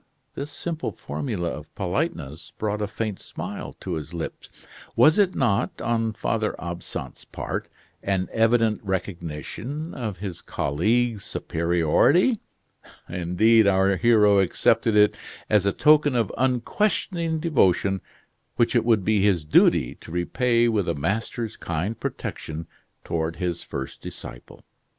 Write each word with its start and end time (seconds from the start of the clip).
This 0.33 0.49
simple 0.49 0.91
formula 0.91 1.49
of 1.49 1.75
politeness 1.75 2.53
brought 2.57 2.81
a 2.81 2.87
faint 2.87 3.19
smile 3.19 3.73
to 3.81 3.93
his 3.93 4.15
lips. 4.15 4.65
Was 4.95 5.19
it 5.19 5.35
not, 5.35 5.79
on 5.79 6.13
Father 6.13 6.59
Absinthe's 6.59 7.23
part, 7.23 7.69
an 8.01 8.27
evident 8.31 8.81
recognition 8.83 9.93
of 9.93 10.17
his 10.17 10.41
colleague's 10.41 11.23
superiority. 11.23 12.39
Indeed, 13.07 13.67
our 13.67 13.95
hero 13.95 14.39
accepted 14.39 14.95
it 14.95 15.17
as 15.51 15.67
a 15.67 15.71
token 15.71 16.15
of 16.15 16.31
unquestioning 16.35 17.39
devotion 17.39 18.01
which 18.55 18.75
it 18.75 18.83
would 18.83 19.05
be 19.05 19.21
his 19.23 19.45
duty 19.45 19.93
to 20.01 20.11
repay 20.11 20.67
with 20.67 20.89
a 20.89 20.95
master's 20.95 21.55
kind 21.55 21.99
protection 21.99 22.65
toward 23.03 23.35
his 23.35 23.61
first 23.61 24.01
disciple. 24.01 24.63